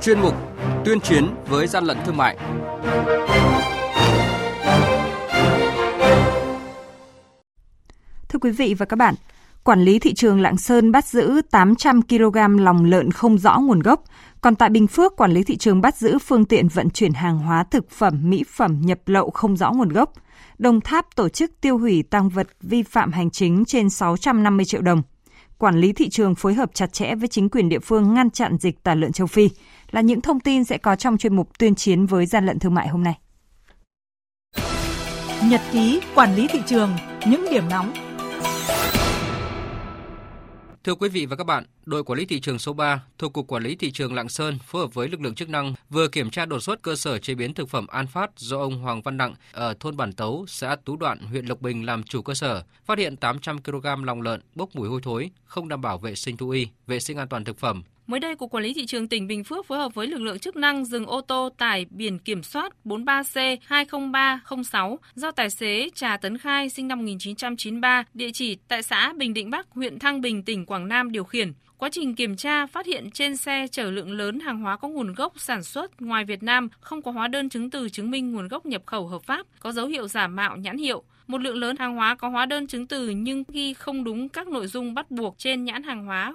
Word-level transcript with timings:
chuyên 0.00 0.20
mục 0.20 0.34
Tuyên 0.84 1.00
chiến 1.00 1.26
với 1.48 1.66
gian 1.66 1.84
lận 1.84 1.96
thương 2.06 2.16
mại. 2.16 2.36
Thưa 8.28 8.38
quý 8.40 8.50
vị 8.50 8.74
và 8.74 8.86
các 8.86 8.96
bạn, 8.96 9.14
Quản 9.64 9.80
lý 9.80 9.98
thị 9.98 10.14
trường 10.14 10.40
Lạng 10.40 10.56
Sơn 10.56 10.92
bắt 10.92 11.06
giữ 11.06 11.40
800 11.50 12.02
kg 12.02 12.58
lòng 12.58 12.84
lợn 12.84 13.10
không 13.10 13.38
rõ 13.38 13.58
nguồn 13.58 13.80
gốc. 13.80 14.04
Còn 14.40 14.54
tại 14.54 14.70
Bình 14.70 14.86
Phước, 14.86 15.16
quản 15.16 15.32
lý 15.32 15.44
thị 15.44 15.56
trường 15.56 15.80
bắt 15.80 15.96
giữ 15.96 16.18
phương 16.18 16.44
tiện 16.44 16.68
vận 16.68 16.90
chuyển 16.90 17.12
hàng 17.12 17.38
hóa 17.38 17.64
thực 17.64 17.90
phẩm, 17.90 18.30
mỹ 18.30 18.44
phẩm 18.48 18.80
nhập 18.84 18.98
lậu 19.06 19.30
không 19.30 19.56
rõ 19.56 19.72
nguồn 19.72 19.88
gốc. 19.88 20.12
Đồng 20.58 20.80
Tháp 20.80 21.06
tổ 21.16 21.28
chức 21.28 21.60
tiêu 21.60 21.78
hủy 21.78 22.02
tăng 22.02 22.28
vật 22.28 22.48
vi 22.60 22.82
phạm 22.82 23.12
hành 23.12 23.30
chính 23.30 23.64
trên 23.64 23.90
650 23.90 24.64
triệu 24.64 24.80
đồng. 24.80 25.02
Quản 25.58 25.80
lý 25.80 25.92
thị 25.92 26.08
trường 26.08 26.34
phối 26.34 26.54
hợp 26.54 26.70
chặt 26.74 26.92
chẽ 26.92 27.14
với 27.14 27.28
chính 27.28 27.48
quyền 27.48 27.68
địa 27.68 27.78
phương 27.78 28.14
ngăn 28.14 28.30
chặn 28.30 28.56
dịch 28.60 28.82
tả 28.82 28.94
lợn 28.94 29.12
châu 29.12 29.26
Phi 29.26 29.48
là 29.90 30.00
những 30.00 30.20
thông 30.20 30.40
tin 30.40 30.64
sẽ 30.64 30.78
có 30.78 30.96
trong 30.96 31.18
chuyên 31.18 31.36
mục 31.36 31.58
tuyên 31.58 31.74
chiến 31.74 32.06
với 32.06 32.26
gian 32.26 32.46
lận 32.46 32.58
thương 32.58 32.74
mại 32.74 32.88
hôm 32.88 33.02
nay. 33.02 33.18
Nhật 35.44 35.60
ký 35.72 36.00
quản 36.14 36.34
lý 36.34 36.46
thị 36.48 36.60
trường, 36.66 36.90
những 37.26 37.46
điểm 37.50 37.68
nóng 37.70 37.92
Thưa 40.84 40.94
quý 40.94 41.08
vị 41.08 41.26
và 41.26 41.36
các 41.36 41.44
bạn, 41.44 41.64
đội 41.86 42.04
quản 42.04 42.18
lý 42.18 42.26
thị 42.26 42.40
trường 42.40 42.58
số 42.58 42.72
3 42.72 43.02
thuộc 43.18 43.32
Cục 43.32 43.46
Quản 43.46 43.62
lý 43.62 43.76
Thị 43.76 43.90
trường 43.90 44.14
Lạng 44.14 44.28
Sơn 44.28 44.58
phối 44.64 44.82
hợp 44.82 44.94
với 44.94 45.08
lực 45.08 45.20
lượng 45.20 45.34
chức 45.34 45.48
năng 45.48 45.74
vừa 45.90 46.08
kiểm 46.08 46.30
tra 46.30 46.46
đột 46.46 46.60
xuất 46.60 46.82
cơ 46.82 46.96
sở 46.96 47.18
chế 47.18 47.34
biến 47.34 47.54
thực 47.54 47.68
phẩm 47.68 47.86
An 47.86 48.06
Phát 48.06 48.30
do 48.36 48.58
ông 48.58 48.78
Hoàng 48.78 49.02
Văn 49.02 49.16
Đặng 49.16 49.34
ở 49.52 49.74
thôn 49.80 49.96
Bản 49.96 50.12
Tấu, 50.12 50.44
xã 50.48 50.76
Tú 50.84 50.96
Đoạn, 50.96 51.18
huyện 51.18 51.46
Lộc 51.46 51.60
Bình 51.60 51.86
làm 51.86 52.02
chủ 52.02 52.22
cơ 52.22 52.34
sở, 52.34 52.62
phát 52.84 52.98
hiện 52.98 53.16
800 53.16 53.62
kg 53.62 54.04
lòng 54.04 54.22
lợn 54.22 54.40
bốc 54.54 54.68
mùi 54.74 54.88
hôi 54.88 55.00
thối, 55.02 55.30
không 55.44 55.68
đảm 55.68 55.80
bảo 55.80 55.98
vệ 55.98 56.14
sinh 56.14 56.36
thú 56.36 56.50
y, 56.50 56.68
vệ 56.86 57.00
sinh 57.00 57.16
an 57.16 57.28
toàn 57.28 57.44
thực 57.44 57.58
phẩm, 57.58 57.82
Mới 58.10 58.20
đây, 58.20 58.36
Cục 58.36 58.50
Quản 58.50 58.64
lý 58.64 58.74
Thị 58.74 58.86
trường 58.86 59.08
tỉnh 59.08 59.26
Bình 59.26 59.44
Phước 59.44 59.66
phối 59.66 59.78
hợp 59.78 59.94
với 59.94 60.06
lực 60.06 60.20
lượng 60.20 60.38
chức 60.38 60.56
năng 60.56 60.84
dừng 60.84 61.06
ô 61.06 61.20
tô 61.20 61.48
tải 61.58 61.86
biển 61.90 62.18
kiểm 62.18 62.42
soát 62.42 62.72
43C20306 62.84 64.96
do 65.14 65.30
tài 65.30 65.50
xế 65.50 65.90
Trà 65.94 66.16
Tấn 66.16 66.38
Khai 66.38 66.68
sinh 66.68 66.88
năm 66.88 66.98
1993, 66.98 68.04
địa 68.14 68.30
chỉ 68.32 68.56
tại 68.68 68.82
xã 68.82 69.12
Bình 69.12 69.34
Định 69.34 69.50
Bắc, 69.50 69.66
huyện 69.70 69.98
Thăng 69.98 70.20
Bình, 70.20 70.42
tỉnh 70.42 70.66
Quảng 70.66 70.88
Nam 70.88 71.12
điều 71.12 71.24
khiển. 71.24 71.52
Quá 71.78 71.88
trình 71.92 72.14
kiểm 72.14 72.36
tra 72.36 72.66
phát 72.66 72.86
hiện 72.86 73.10
trên 73.10 73.36
xe 73.36 73.66
chở 73.70 73.90
lượng 73.90 74.12
lớn 74.12 74.40
hàng 74.40 74.60
hóa 74.60 74.76
có 74.76 74.88
nguồn 74.88 75.14
gốc 75.14 75.32
sản 75.36 75.62
xuất 75.62 76.02
ngoài 76.02 76.24
Việt 76.24 76.42
Nam, 76.42 76.68
không 76.80 77.02
có 77.02 77.10
hóa 77.10 77.28
đơn 77.28 77.48
chứng 77.48 77.70
từ 77.70 77.88
chứng 77.88 78.10
minh 78.10 78.32
nguồn 78.32 78.48
gốc 78.48 78.66
nhập 78.66 78.82
khẩu 78.86 79.06
hợp 79.06 79.22
pháp, 79.22 79.46
có 79.60 79.72
dấu 79.72 79.86
hiệu 79.86 80.08
giả 80.08 80.26
mạo 80.26 80.56
nhãn 80.56 80.78
hiệu. 80.78 81.02
Một 81.26 81.40
lượng 81.40 81.56
lớn 81.56 81.76
hàng 81.78 81.94
hóa 81.94 82.14
có 82.14 82.28
hóa 82.28 82.46
đơn 82.46 82.66
chứng 82.66 82.86
từ 82.86 83.08
nhưng 83.08 83.44
ghi 83.48 83.74
không 83.74 84.04
đúng 84.04 84.28
các 84.28 84.48
nội 84.48 84.66
dung 84.66 84.94
bắt 84.94 85.10
buộc 85.10 85.38
trên 85.38 85.64
nhãn 85.64 85.82
hàng 85.82 86.04
hóa 86.04 86.34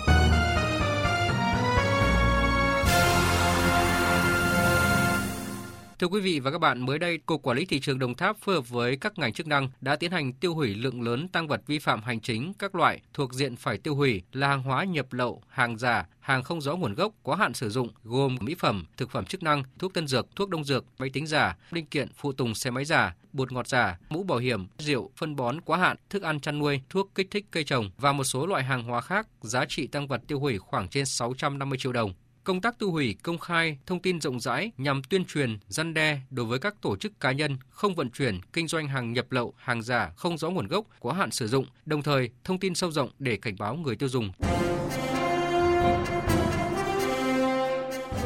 Thưa 6.01 6.07
quý 6.07 6.21
vị 6.21 6.39
và 6.39 6.51
các 6.51 6.57
bạn, 6.57 6.85
mới 6.85 6.99
đây, 6.99 7.17
Cục 7.17 7.41
Quản 7.41 7.57
lý 7.57 7.65
Thị 7.65 7.79
trường 7.79 7.99
Đồng 7.99 8.15
Tháp 8.15 8.37
phối 8.37 8.55
hợp 8.55 8.69
với 8.69 8.95
các 8.95 9.19
ngành 9.19 9.33
chức 9.33 9.47
năng 9.47 9.69
đã 9.81 9.95
tiến 9.95 10.11
hành 10.11 10.33
tiêu 10.33 10.55
hủy 10.55 10.75
lượng 10.75 11.01
lớn 11.01 11.27
tăng 11.27 11.47
vật 11.47 11.61
vi 11.67 11.79
phạm 11.79 12.01
hành 12.03 12.19
chính 12.19 12.53
các 12.59 12.75
loại 12.75 13.01
thuộc 13.13 13.33
diện 13.33 13.55
phải 13.55 13.77
tiêu 13.77 13.95
hủy 13.95 14.21
là 14.33 14.47
hàng 14.47 14.63
hóa 14.63 14.83
nhập 14.83 15.13
lậu, 15.13 15.41
hàng 15.47 15.77
giả, 15.77 16.07
hàng 16.19 16.43
không 16.43 16.61
rõ 16.61 16.75
nguồn 16.75 16.93
gốc, 16.93 17.13
quá 17.23 17.35
hạn 17.35 17.53
sử 17.53 17.69
dụng, 17.69 17.89
gồm 18.03 18.37
mỹ 18.39 18.55
phẩm, 18.59 18.85
thực 18.97 19.11
phẩm 19.11 19.25
chức 19.25 19.43
năng, 19.43 19.63
thuốc 19.79 19.93
tân 19.93 20.07
dược, 20.07 20.35
thuốc 20.35 20.49
đông 20.49 20.63
dược, 20.63 20.85
máy 20.97 21.09
tính 21.09 21.27
giả, 21.27 21.57
linh 21.71 21.85
kiện, 21.85 22.07
phụ 22.15 22.31
tùng 22.31 22.55
xe 22.55 22.71
máy 22.71 22.85
giả, 22.85 23.15
bột 23.33 23.51
ngọt 23.51 23.67
giả, 23.67 23.99
mũ 24.09 24.23
bảo 24.23 24.37
hiểm, 24.37 24.67
rượu, 24.77 25.09
phân 25.15 25.35
bón 25.35 25.61
quá 25.61 25.77
hạn, 25.77 25.97
thức 26.09 26.23
ăn 26.23 26.39
chăn 26.39 26.59
nuôi, 26.59 26.81
thuốc 26.89 27.11
kích 27.15 27.27
thích 27.31 27.45
cây 27.51 27.63
trồng 27.63 27.89
và 27.97 28.11
một 28.11 28.23
số 28.23 28.45
loại 28.45 28.63
hàng 28.63 28.83
hóa 28.83 29.01
khác, 29.01 29.27
giá 29.41 29.65
trị 29.65 29.87
tăng 29.87 30.07
vật 30.07 30.21
tiêu 30.27 30.39
hủy 30.39 30.57
khoảng 30.57 30.87
trên 30.87 31.05
650 31.05 31.77
triệu 31.77 31.93
đồng. 31.93 32.13
Công 32.43 32.61
tác 32.61 32.79
tiêu 32.79 32.91
hủy 32.91 33.15
công 33.23 33.37
khai, 33.37 33.77
thông 33.85 33.99
tin 33.99 34.21
rộng 34.21 34.39
rãi 34.39 34.71
nhằm 34.77 35.01
tuyên 35.09 35.25
truyền, 35.25 35.57
răn 35.67 35.93
đe 35.93 36.19
đối 36.29 36.45
với 36.45 36.59
các 36.59 36.75
tổ 36.81 36.95
chức 36.95 37.19
cá 37.19 37.31
nhân 37.31 37.57
không 37.69 37.95
vận 37.95 38.09
chuyển, 38.09 38.39
kinh 38.53 38.67
doanh 38.67 38.87
hàng 38.87 39.13
nhập 39.13 39.31
lậu, 39.31 39.53
hàng 39.57 39.81
giả 39.81 40.11
không 40.15 40.37
rõ 40.37 40.49
nguồn 40.49 40.67
gốc, 40.67 40.85
quá 40.99 41.13
hạn 41.13 41.31
sử 41.31 41.47
dụng, 41.47 41.65
đồng 41.85 42.01
thời 42.01 42.29
thông 42.43 42.57
tin 42.57 42.75
sâu 42.75 42.91
rộng 42.91 43.09
để 43.19 43.37
cảnh 43.37 43.55
báo 43.59 43.75
người 43.75 43.95
tiêu 43.95 44.09
dùng. 44.09 44.31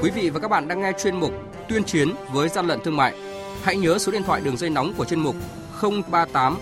Quý 0.02 0.12
vị 0.16 0.30
và 0.30 0.40
các 0.40 0.48
bạn 0.48 0.68
đang 0.68 0.82
nghe 0.82 0.92
chuyên 1.04 1.20
mục 1.20 1.32
Tuyên 1.70 1.84
chiến 1.84 2.10
với 2.32 2.50
gian 2.50 2.68
lận 2.68 2.80
thương 2.84 2.98
mại. 2.98 3.16
Hãy 3.64 3.78
nhớ 3.78 3.98
số 3.98 4.12
điện 4.12 4.24
thoại 4.24 4.42
đường 4.42 4.58
dây 4.58 4.70
nóng 4.70 4.94
của 4.98 5.06
chuyên 5.06 5.20
mục 5.20 5.36
038 5.82 6.58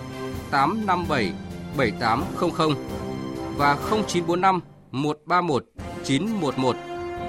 857 0.51 1.33
7800 1.77 2.75
và 3.57 3.75
0945 3.75 4.59
131 4.91 5.65
911 6.03 6.92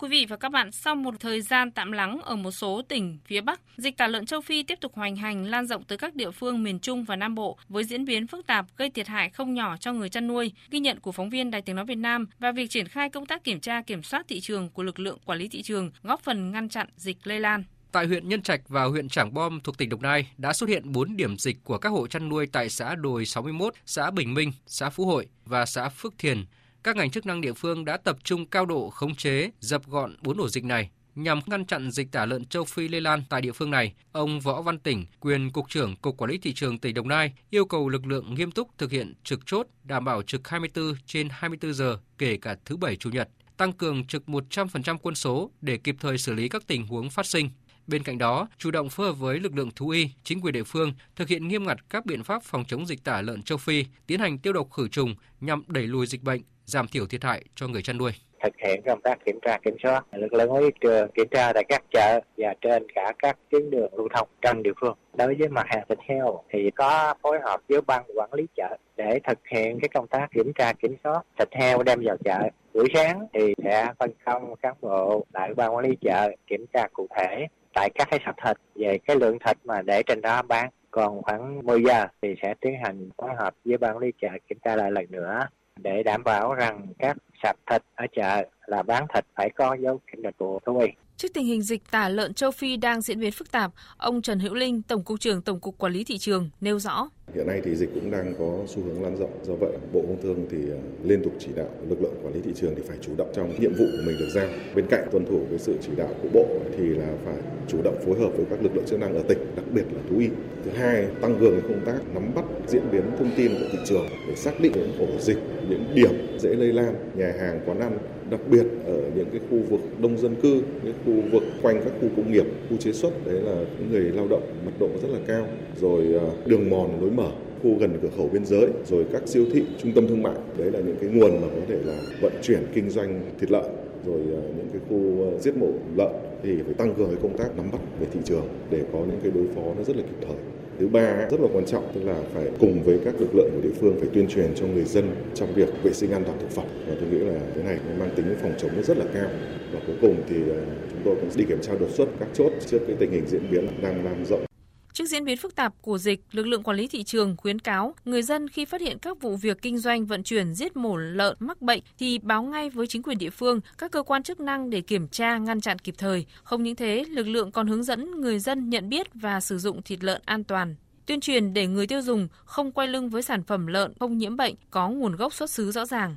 Quý 0.00 0.08
vị 0.08 0.26
và 0.28 0.36
các 0.36 0.48
bạn, 0.48 0.72
sau 0.72 0.94
một 0.94 1.14
thời 1.20 1.40
gian 1.40 1.70
tạm 1.70 1.92
lắng 1.92 2.20
ở 2.22 2.36
một 2.36 2.50
số 2.50 2.82
tỉnh 2.88 3.18
phía 3.24 3.40
Bắc, 3.40 3.60
dịch 3.76 3.96
tả 3.96 4.06
lợn 4.06 4.26
châu 4.26 4.40
Phi 4.40 4.62
tiếp 4.62 4.78
tục 4.80 4.94
hoành 4.94 5.16
hành 5.16 5.44
lan 5.44 5.66
rộng 5.66 5.84
tới 5.84 5.98
các 5.98 6.14
địa 6.14 6.30
phương 6.30 6.62
miền 6.62 6.78
Trung 6.78 7.04
và 7.04 7.16
Nam 7.16 7.34
Bộ 7.34 7.58
với 7.68 7.84
diễn 7.84 8.04
biến 8.04 8.26
phức 8.26 8.46
tạp 8.46 8.66
gây 8.76 8.90
thiệt 8.90 9.08
hại 9.08 9.30
không 9.30 9.54
nhỏ 9.54 9.76
cho 9.76 9.92
người 9.92 10.08
chăn 10.08 10.26
nuôi, 10.26 10.52
ghi 10.70 10.80
nhận 10.80 11.00
của 11.00 11.12
phóng 11.12 11.30
viên 11.30 11.50
Đài 11.50 11.62
Tiếng 11.62 11.76
nói 11.76 11.84
Việt 11.84 11.98
Nam 11.98 12.26
và 12.38 12.52
việc 12.52 12.70
triển 12.70 12.88
khai 12.88 13.10
công 13.10 13.26
tác 13.26 13.44
kiểm 13.44 13.60
tra 13.60 13.82
kiểm 13.82 14.02
soát 14.02 14.26
thị 14.28 14.40
trường 14.40 14.70
của 14.70 14.82
lực 14.82 14.98
lượng 14.98 15.18
quản 15.24 15.38
lý 15.38 15.48
thị 15.48 15.62
trường 15.62 15.90
góp 16.02 16.20
phần 16.20 16.50
ngăn 16.50 16.68
chặn 16.68 16.88
dịch 16.96 17.16
lây 17.24 17.40
lan. 17.40 17.64
Tại 17.92 18.06
huyện 18.06 18.28
Nhân 18.28 18.42
Trạch 18.42 18.68
và 18.68 18.84
huyện 18.84 19.08
Trảng 19.08 19.34
Bom 19.34 19.60
thuộc 19.60 19.78
tỉnh 19.78 19.88
Đồng 19.88 20.02
Nai 20.02 20.30
đã 20.38 20.52
xuất 20.52 20.68
hiện 20.68 20.92
4 20.92 21.16
điểm 21.16 21.36
dịch 21.38 21.56
của 21.64 21.78
các 21.78 21.88
hộ 21.88 22.06
chăn 22.06 22.28
nuôi 22.28 22.46
tại 22.46 22.70
xã 22.70 22.94
Đồi 22.94 23.26
61, 23.26 23.74
xã 23.86 24.10
Bình 24.10 24.34
Minh, 24.34 24.52
xã 24.66 24.90
Phú 24.90 25.06
Hội 25.06 25.26
và 25.44 25.66
xã 25.66 25.88
Phước 25.88 26.18
Thiền 26.18 26.44
các 26.84 26.96
ngành 26.96 27.10
chức 27.10 27.26
năng 27.26 27.40
địa 27.40 27.52
phương 27.52 27.84
đã 27.84 27.96
tập 27.96 28.16
trung 28.24 28.46
cao 28.46 28.66
độ 28.66 28.90
khống 28.90 29.14
chế, 29.14 29.50
dập 29.60 29.86
gọn 29.86 30.14
bốn 30.22 30.38
ổ 30.38 30.48
dịch 30.48 30.64
này. 30.64 30.90
Nhằm 31.14 31.40
ngăn 31.46 31.66
chặn 31.66 31.90
dịch 31.90 32.12
tả 32.12 32.26
lợn 32.26 32.44
châu 32.44 32.64
Phi 32.64 32.88
lây 32.88 33.00
lan 33.00 33.22
tại 33.28 33.40
địa 33.40 33.52
phương 33.52 33.70
này, 33.70 33.94
ông 34.12 34.40
Võ 34.40 34.62
Văn 34.62 34.78
Tỉnh, 34.78 35.06
quyền 35.20 35.50
Cục 35.50 35.68
trưởng 35.68 35.96
Cục 35.96 36.16
Quản 36.16 36.30
lý 36.30 36.38
Thị 36.38 36.52
trường 36.54 36.78
tỉnh 36.78 36.94
Đồng 36.94 37.08
Nai 37.08 37.32
yêu 37.50 37.64
cầu 37.64 37.88
lực 37.88 38.06
lượng 38.06 38.34
nghiêm 38.34 38.50
túc 38.50 38.78
thực 38.78 38.90
hiện 38.90 39.14
trực 39.24 39.40
chốt, 39.46 39.66
đảm 39.84 40.04
bảo 40.04 40.22
trực 40.22 40.48
24 40.48 40.94
trên 41.06 41.28
24 41.30 41.74
giờ, 41.74 41.98
kể 42.18 42.36
cả 42.36 42.56
thứ 42.64 42.76
Bảy 42.76 42.96
Chủ 42.96 43.10
nhật, 43.10 43.28
tăng 43.56 43.72
cường 43.72 44.06
trực 44.06 44.22
100% 44.26 44.98
quân 45.02 45.14
số 45.14 45.50
để 45.60 45.76
kịp 45.76 45.96
thời 46.00 46.18
xử 46.18 46.32
lý 46.32 46.48
các 46.48 46.66
tình 46.66 46.86
huống 46.86 47.10
phát 47.10 47.26
sinh. 47.26 47.50
Bên 47.90 48.02
cạnh 48.02 48.18
đó, 48.18 48.48
chủ 48.58 48.70
động 48.70 48.88
phối 48.88 49.06
hợp 49.06 49.12
với 49.12 49.38
lực 49.40 49.56
lượng 49.56 49.70
thú 49.76 49.88
y, 49.88 50.10
chính 50.22 50.40
quyền 50.40 50.54
địa 50.54 50.62
phương 50.62 50.92
thực 51.16 51.28
hiện 51.28 51.48
nghiêm 51.48 51.66
ngặt 51.66 51.76
các 51.90 52.06
biện 52.06 52.24
pháp 52.24 52.42
phòng 52.42 52.64
chống 52.68 52.86
dịch 52.86 53.04
tả 53.04 53.22
lợn 53.22 53.42
châu 53.42 53.58
Phi, 53.58 53.84
tiến 54.06 54.20
hành 54.20 54.38
tiêu 54.38 54.52
độc 54.52 54.70
khử 54.70 54.88
trùng 54.88 55.14
nhằm 55.40 55.64
đẩy 55.66 55.86
lùi 55.86 56.06
dịch 56.06 56.22
bệnh, 56.22 56.40
giảm 56.64 56.88
thiểu 56.88 57.06
thiệt 57.06 57.24
hại 57.24 57.44
cho 57.54 57.68
người 57.68 57.82
chăn 57.82 57.98
nuôi. 57.98 58.12
Thực 58.44 58.52
hiện 58.64 58.82
công 58.86 59.00
tác 59.00 59.24
kiểm 59.24 59.38
tra 59.42 59.58
kiểm 59.64 59.76
soát 59.82 60.04
lực 60.12 60.32
lượng 60.32 60.52
quản 60.52 60.62
lý 60.62 60.70
trường 60.80 61.10
kiểm 61.10 61.28
tra 61.30 61.52
tại 61.52 61.64
các 61.68 61.82
chợ 61.92 62.20
và 62.36 62.54
trên 62.60 62.86
cả 62.94 63.12
các 63.18 63.38
tuyến 63.50 63.70
đường 63.70 63.94
lưu 63.96 64.08
thông 64.14 64.28
trong 64.42 64.62
địa 64.62 64.72
phương. 64.80 64.96
Đối 65.14 65.34
với 65.34 65.48
mặt 65.48 65.66
hàng 65.68 65.84
thịt 65.88 65.98
heo 66.08 66.42
thì 66.50 66.70
có 66.76 67.14
phối 67.22 67.38
hợp 67.44 67.60
với 67.68 67.80
ban 67.80 68.04
quản 68.14 68.32
lý 68.32 68.46
chợ 68.56 68.76
để 68.96 69.18
thực 69.28 69.38
hiện 69.52 69.78
cái 69.80 69.88
công 69.94 70.06
tác 70.06 70.28
kiểm 70.34 70.52
tra 70.54 70.72
kiểm 70.72 70.96
soát. 71.04 71.22
Thịt 71.38 71.48
heo 71.52 71.82
đem 71.82 72.00
vào 72.04 72.16
chợ 72.24 72.38
buổi 72.74 72.88
sáng 72.94 73.26
thì 73.34 73.54
sẽ 73.64 73.86
phân 73.98 74.10
công 74.26 74.56
cán 74.56 74.74
bộ 74.80 75.26
tại 75.32 75.54
ban 75.54 75.74
quản 75.74 75.84
lý 75.84 75.96
chợ 76.00 76.30
kiểm 76.46 76.66
tra 76.72 76.88
cụ 76.92 77.06
thể 77.16 77.46
tại 77.74 77.90
các 77.94 78.08
cái 78.10 78.20
sạp 78.26 78.36
thịt 78.44 78.56
về 78.74 78.98
cái 79.06 79.16
lượng 79.16 79.38
thịt 79.46 79.56
mà 79.64 79.82
để 79.82 80.02
trên 80.06 80.20
đó 80.20 80.42
bán 80.42 80.70
còn 80.90 81.22
khoảng 81.22 81.66
10 81.66 81.82
giờ 81.82 82.06
thì 82.22 82.34
sẽ 82.42 82.54
tiến 82.60 82.74
hành 82.84 83.08
phối 83.18 83.30
hợp 83.38 83.54
với 83.64 83.78
ban 83.78 83.96
quản 83.96 83.98
lý 83.98 84.12
chợ 84.22 84.28
kiểm 84.48 84.58
tra 84.64 84.76
lại 84.76 84.90
lần 84.92 85.04
nữa 85.08 85.46
để 85.76 86.02
đảm 86.02 86.24
bảo 86.24 86.54
rằng 86.54 86.86
các 86.98 87.16
sạp 87.42 87.56
thịt 87.70 87.82
ở 87.94 88.06
chợ 88.16 88.48
là 88.66 88.82
bán 88.82 89.06
thịt 89.14 89.24
phải 89.36 89.50
có 89.50 89.76
dấu 89.80 90.00
kiểm 90.12 90.22
dịch 90.22 90.34
của 90.38 90.58
thú 90.66 90.78
y. 90.78 90.88
Trước 91.16 91.28
tình 91.34 91.46
hình 91.46 91.62
dịch 91.62 91.82
tả 91.90 92.08
lợn 92.08 92.34
châu 92.34 92.50
Phi 92.50 92.76
đang 92.76 93.00
diễn 93.00 93.20
biến 93.20 93.32
phức 93.32 93.52
tạp, 93.52 93.70
ông 93.96 94.22
Trần 94.22 94.38
Hữu 94.38 94.54
Linh, 94.54 94.82
Tổng 94.82 95.04
cục 95.04 95.20
trưởng 95.20 95.42
Tổng 95.42 95.60
cục 95.60 95.78
Quản 95.78 95.92
lý 95.92 96.04
thị 96.04 96.18
trường 96.18 96.50
nêu 96.60 96.78
rõ: 96.78 97.08
Hiện 97.34 97.46
nay 97.46 97.60
thì 97.64 97.74
dịch 97.74 97.90
cũng 97.94 98.10
đang 98.10 98.34
có 98.38 98.58
xu 98.66 98.82
hướng 98.82 99.02
lan 99.02 99.16
rộng, 99.16 99.30
do 99.46 99.54
vậy 99.54 99.70
Bộ 99.92 100.00
Công 100.00 100.22
Thương 100.22 100.46
thì 100.50 100.58
à, 100.58 100.78
liên 101.04 101.22
tục 101.22 101.32
chỉ 101.38 101.48
đạo 101.56 101.68
lực 101.88 102.02
lượng 102.02 102.14
quản 102.22 102.34
lý 102.34 102.40
thị 102.40 102.50
trường 102.54 102.74
thì 102.76 102.82
phải 102.86 102.96
chủ 103.00 103.12
động 103.16 103.28
trong 103.34 103.60
nhiệm 103.60 103.72
vụ 103.72 103.84
của 103.92 104.02
mình 104.06 104.16
được 104.18 104.28
giao. 104.34 104.46
Bên 104.74 104.86
cạnh 104.90 105.08
tuân 105.10 105.24
thủ 105.24 105.40
với 105.50 105.58
sự 105.58 105.74
chỉ 105.80 105.90
đạo 105.96 106.08
của 106.22 106.28
Bộ 106.32 106.46
thì 106.76 106.84
là 106.88 107.08
phải 107.24 107.34
chủ 107.68 107.82
động 107.84 107.96
phối 108.06 108.18
hợp 108.18 108.30
với 108.36 108.46
các 108.50 108.62
lực 108.62 108.74
lượng 108.74 108.84
chức 108.86 109.00
năng 109.00 109.14
ở 109.14 109.22
tỉnh, 109.28 109.38
đặc 109.56 109.64
biệt 109.74 109.84
là 109.94 110.00
thú 110.10 110.18
y. 110.18 110.28
Thứ 110.64 110.70
hai, 110.70 111.06
tăng 111.20 111.36
cường 111.40 111.60
công 111.62 111.80
tác 111.86 111.98
nắm 112.14 112.34
bắt 112.34 112.44
diễn 112.68 112.82
biến 112.92 113.02
thông 113.18 113.30
tin 113.36 113.52
của 113.52 113.66
thị 113.72 113.78
trường 113.84 114.06
để 114.28 114.34
xác 114.34 114.60
định 114.60 114.72
những 114.74 114.98
ổ 114.98 115.20
dịch, 115.20 115.38
những 115.68 115.84
điểm 115.94 116.10
dễ 116.38 116.54
lây 116.54 116.72
lan, 116.72 116.94
nhà 117.14 117.32
hàng, 117.38 117.60
quán 117.66 117.80
ăn 117.80 117.98
đặc 118.30 118.40
biệt 118.50 118.66
ở 118.86 119.10
những 119.16 119.26
cái 119.32 119.40
khu 119.50 119.58
vực 119.70 119.80
đông 120.02 120.18
dân 120.18 120.34
cư, 120.42 120.62
những 120.84 120.94
khu 121.06 121.12
vực 121.32 121.42
quanh 121.62 121.80
các 121.84 121.92
khu 122.00 122.08
công 122.16 122.32
nghiệp, 122.32 122.44
khu 122.70 122.76
chế 122.76 122.92
xuất 122.92 123.26
đấy 123.26 123.40
là 123.40 123.64
những 123.78 123.90
người 123.90 124.00
lao 124.00 124.28
động 124.28 124.42
mật 124.64 124.72
độ 124.80 124.88
rất 125.02 125.08
là 125.12 125.18
cao, 125.26 125.46
rồi 125.80 126.02
à, 126.20 126.26
đường 126.46 126.70
mòn 126.70 127.00
lối 127.00 127.10
mở 127.10 127.30
khu 127.62 127.78
gần 127.80 127.98
cửa 128.02 128.08
khẩu 128.16 128.28
biên 128.32 128.44
giới 128.44 128.66
rồi 128.86 129.04
các 129.12 129.22
siêu 129.28 129.44
thị 129.52 129.62
trung 129.82 129.92
tâm 129.92 130.06
thương 130.08 130.22
mại. 130.22 130.34
Đấy 130.58 130.70
là 130.70 130.80
những 130.80 130.96
cái 131.00 131.10
nguồn 131.10 131.30
mà 131.40 131.46
có 131.54 131.60
thể 131.68 131.78
là 131.84 132.00
vận 132.20 132.32
chuyển 132.42 132.60
kinh 132.74 132.90
doanh 132.90 133.20
thịt 133.40 133.50
lợn 133.50 133.64
rồi 134.06 134.20
à, 134.20 134.42
những 134.56 134.68
cái 134.72 134.80
khu 134.88 135.24
à, 135.24 135.38
giết 135.40 135.56
mổ 135.56 135.68
lợn 135.96 136.12
thì 136.42 136.62
phải 136.64 136.74
tăng 136.74 136.94
cường 136.94 137.08
cái 137.08 137.18
công 137.22 137.36
tác 137.36 137.56
nắm 137.56 137.66
bắt 137.72 137.80
về 138.00 138.06
thị 138.12 138.20
trường 138.24 138.48
để 138.70 138.80
có 138.92 138.98
những 138.98 139.20
cái 139.22 139.32
đối 139.34 139.46
phó 139.54 139.62
nó 139.76 139.82
rất 139.84 139.96
là 139.96 140.02
kịp 140.02 140.26
thời 140.26 140.36
thứ 140.80 140.88
ba 140.88 141.28
rất 141.30 141.40
là 141.40 141.48
quan 141.52 141.66
trọng, 141.66 141.92
tức 141.94 142.00
là 142.04 142.16
phải 142.34 142.44
cùng 142.60 142.82
với 142.82 142.98
các 143.04 143.14
lực 143.20 143.34
lượng 143.34 143.50
của 143.54 143.60
địa 143.62 143.74
phương 143.80 143.96
phải 144.00 144.08
tuyên 144.12 144.28
truyền 144.28 144.54
cho 144.54 144.66
người 144.66 144.84
dân 144.84 145.10
trong 145.34 145.54
việc 145.54 145.68
vệ 145.82 145.92
sinh 145.92 146.12
an 146.12 146.24
toàn 146.24 146.38
thực 146.38 146.50
phẩm. 146.50 146.64
Và 146.88 146.94
tôi 147.00 147.08
nghĩ 147.10 147.18
là 147.18 147.40
cái 147.54 147.64
này 147.64 147.78
nó 147.88 148.04
mang 148.04 148.10
tính 148.16 148.34
phòng 148.42 148.54
chống 148.58 148.70
rất 148.82 148.96
là 148.98 149.04
cao. 149.14 149.28
Và 149.72 149.80
cuối 149.86 149.96
cùng 150.00 150.16
thì 150.28 150.36
ờ, 150.48 150.60
chúng 150.90 151.00
tôi 151.04 151.14
cũng 151.20 151.30
đi 151.36 151.44
kiểm 151.48 151.60
tra 151.62 151.72
đột 151.80 151.90
xuất 151.90 152.08
các 152.20 152.28
chốt 152.34 152.52
trước 152.66 152.78
cái 152.86 152.96
tình 152.98 153.10
hình 153.10 153.26
diễn 153.26 153.50
biến 153.50 153.66
đang 153.82 154.04
lan 154.04 154.24
rộng. 154.24 154.49
Trước 154.92 155.06
diễn 155.06 155.24
biến 155.24 155.36
phức 155.36 155.54
tạp 155.54 155.74
của 155.82 155.98
dịch, 155.98 156.20
lực 156.32 156.46
lượng 156.46 156.62
quản 156.62 156.76
lý 156.76 156.86
thị 156.86 157.02
trường 157.02 157.36
khuyến 157.36 157.58
cáo 157.58 157.94
người 158.04 158.22
dân 158.22 158.48
khi 158.48 158.64
phát 158.64 158.80
hiện 158.80 158.98
các 158.98 159.20
vụ 159.20 159.36
việc 159.36 159.62
kinh 159.62 159.78
doanh 159.78 160.06
vận 160.06 160.22
chuyển 160.22 160.54
giết 160.54 160.76
mổ 160.76 160.96
lợn 160.96 161.36
mắc 161.40 161.62
bệnh 161.62 161.80
thì 161.98 162.18
báo 162.18 162.42
ngay 162.42 162.70
với 162.70 162.86
chính 162.86 163.02
quyền 163.02 163.18
địa 163.18 163.30
phương, 163.30 163.60
các 163.78 163.90
cơ 163.90 164.02
quan 164.02 164.22
chức 164.22 164.40
năng 164.40 164.70
để 164.70 164.80
kiểm 164.80 165.08
tra 165.08 165.38
ngăn 165.38 165.60
chặn 165.60 165.78
kịp 165.78 165.94
thời. 165.98 166.26
Không 166.42 166.62
những 166.62 166.76
thế, 166.76 167.04
lực 167.08 167.26
lượng 167.26 167.52
còn 167.52 167.66
hướng 167.66 167.82
dẫn 167.82 168.20
người 168.20 168.38
dân 168.38 168.70
nhận 168.70 168.88
biết 168.88 169.06
và 169.14 169.40
sử 169.40 169.58
dụng 169.58 169.82
thịt 169.82 170.04
lợn 170.04 170.22
an 170.24 170.44
toàn. 170.44 170.74
Tuyên 171.06 171.20
truyền 171.20 171.54
để 171.54 171.66
người 171.66 171.86
tiêu 171.86 172.02
dùng 172.02 172.28
không 172.44 172.72
quay 172.72 172.88
lưng 172.88 173.10
với 173.10 173.22
sản 173.22 173.42
phẩm 173.42 173.66
lợn 173.66 173.92
không 174.00 174.18
nhiễm 174.18 174.36
bệnh, 174.36 174.54
có 174.70 174.88
nguồn 174.88 175.16
gốc 175.16 175.34
xuất 175.34 175.50
xứ 175.50 175.72
rõ 175.72 175.86
ràng. 175.86 176.16